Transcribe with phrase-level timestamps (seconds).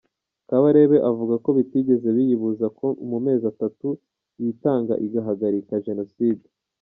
[0.49, 3.87] Kabarebe avuga ko bitigeze biyibuza ko mu mezi atatu
[4.41, 6.45] yitanga igahagarika jenoside.